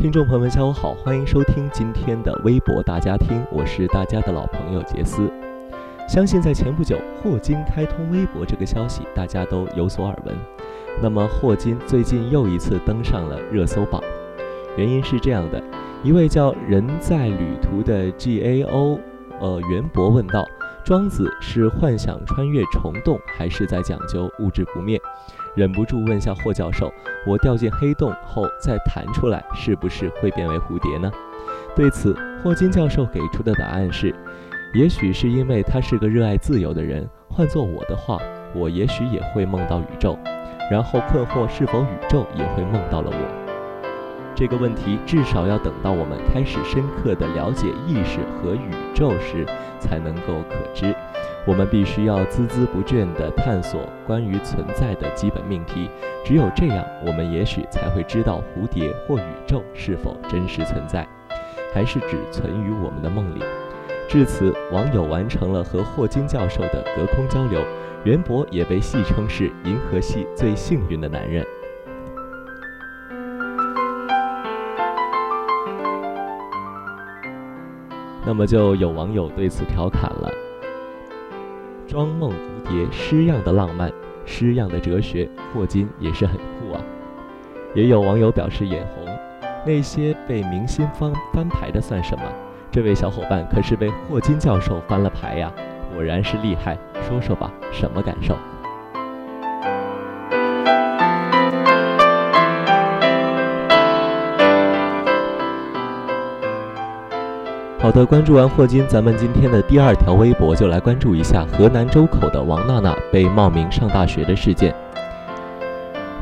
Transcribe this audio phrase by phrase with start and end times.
[0.00, 5.30] 听众朋友们，下午好，欢迎收听今天的微博大家听，我是大家的老朋友杰斯。
[6.08, 10.34] 相信在前不久，霍金开通微博这个消息，大家都有所耳闻。
[11.02, 14.02] 那么，霍金最近又一次登上了热搜榜，
[14.74, 15.62] 原因是这样的：
[16.02, 18.98] 一位叫人在旅途的 GAO，
[19.38, 20.46] 呃，袁博问道：
[20.90, 25.00] 庄子是幻想穿越虫洞，还是在讲究物质不灭？
[25.54, 26.92] 忍不住问下霍教授
[27.24, 31.08] ：“我掉进黑洞后再弹出来，是不是会变为蝴蝶呢？”
[31.76, 34.12] 对此，霍金教授给出的答案是
[34.74, 37.08] ：“也许是因为他是个热爱自由的人。
[37.28, 38.18] 换做我的话，
[38.52, 40.18] 我也许也会梦到宇宙，
[40.72, 43.34] 然后困惑是否宇宙也会梦到了我。”
[44.40, 49.44] 这个问题至少要等到我们开始深刻地了解意识和宇宙时，
[49.78, 50.96] 才能够可知。
[51.46, 55.90] 我们必须要孜孜不倦地探索关于存在的基本命题，
[56.24, 61.06] 只有这样，我们也许才会知道蝴蝶或宇宙是否真实存在，
[61.74, 63.44] 还是只存于我们的梦里。
[64.08, 67.60] 至此，网友完成了和霍金教授的隔空交流，
[68.04, 71.46] 袁博也被戏称是银河系最幸运的男人。
[78.24, 80.30] 那么，就有网友对此调侃了。
[81.86, 83.90] 庄梦蝴蝶诗样的浪漫，
[84.24, 86.80] 诗样的哲学，霍金也是很酷啊。
[87.74, 89.04] 也有网友表示眼红，
[89.66, 92.24] 那些被明星翻翻牌的算什么？
[92.70, 95.52] 这位小伙伴可是被霍金教授翻了牌呀，
[95.92, 96.78] 果然是厉害。
[97.02, 98.36] 说说吧，什么感受？
[107.90, 114.72] 好的，关注完霍金，咱们今天的第二条微博就来关注一下河南周口的王娜娜被冒名上大学的事件。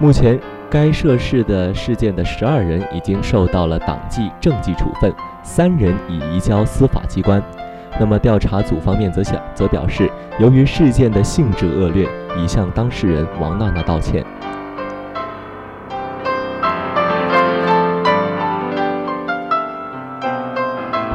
[0.00, 0.40] 目前，
[0.70, 5.12] 该涉事的事件的十二人已经受到了党纪政纪处分，
[5.42, 7.42] 三人已移交司法机关。
[8.00, 12.08] 那么，调查组方面则想则表示，由于事件的性质恶劣，
[12.42, 14.24] 已向当事人王娜娜道歉。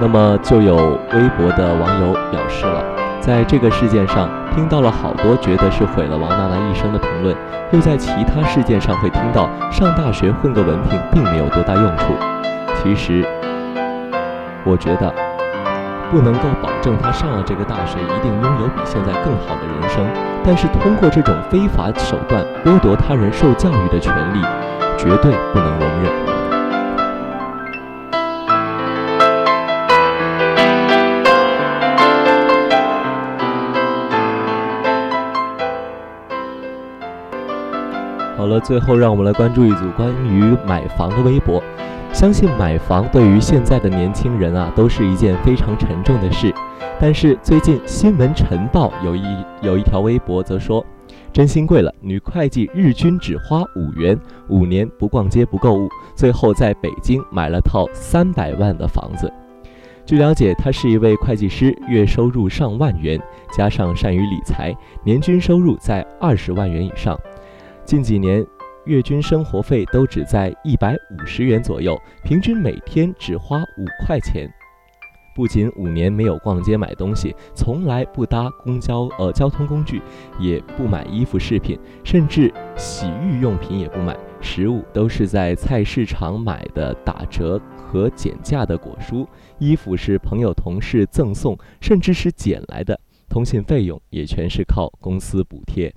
[0.00, 2.82] 那么就有微博的网友表示了，
[3.20, 7.36] 在这个事件上听到了好多觉得是毁了王娜娜一生的评论，
[7.72, 12.14] 又在其他事件上会听到上大学混个文凭并没有多大用处。
[12.80, 13.26] 其实，
[14.64, 15.12] 我觉得
[16.12, 20.06] 不能够保证他上了这个大学一定拥有比现在更好的人生，
[20.44, 24.40] 但是通过这种非法手段剥夺他人受教育的权利，
[24.96, 26.07] 绝对不能容忍。
[38.38, 41.60] 好了，最后让我们来关注一组关于买房的微博。
[42.12, 46.54] 相信买房对于现在的年轻人啊，都是一件非常沉重的事。
[47.00, 49.24] 但是最近新闻晨报有一
[49.60, 50.86] 有一条微博则说，
[51.32, 54.16] 真心贵了，女会计日均只花五元，
[54.48, 59.28] 五年不逛街不购物，最后在北京买了套三百万的房子。
[60.06, 63.20] 据了解，他是一位会计师，月收入上万元，
[63.50, 64.72] 加上善于理财，
[65.02, 67.18] 年均收入在二十万元以上。
[67.88, 68.46] 近几年，
[68.84, 74.46] 月均生活费都只在一百五十元左右，平均每天只花五块钱。
[75.34, 80.02] 不仅五年没有逛街买东西，从来不搭公交呃交通工具，
[80.38, 89.26] 也不买衣服饰品，甚至洗浴用品也不买，食物都是在菜市场买的打折和减价的果蔬，
[89.58, 93.00] 衣服是朋友同事赠送，甚至是捡来的，
[93.30, 95.90] 通信费用也全是靠公司补贴。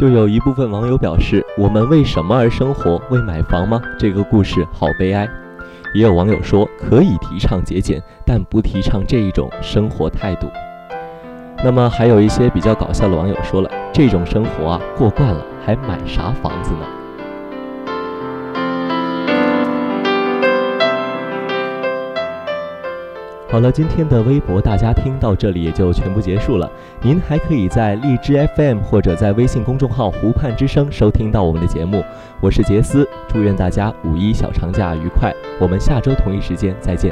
[0.00, 2.98] 就有一部分网友表示：“我们为什么而生活？
[3.10, 5.28] 为买房吗？”这个故事好悲哀。
[5.92, 10.48] 也有网友说：“可以提倡节俭，但不提倡这一种生活态度。”
[11.62, 16.86] 那么还有一些比较搞笑的网友说了：“这种生活啊，过惯了，还买啥房子呢？”
[23.50, 26.70] 好了，今天的微博大家听到这里也就全部结束了。
[27.02, 32.00] 您还可以在荔枝 FM 或者在微信公众号“湖畔之声”收听到我们的节目。
[32.40, 35.34] 我是杰斯，祝愿大家五一小长假愉快。
[35.60, 37.10] 我们下周同一时间再见。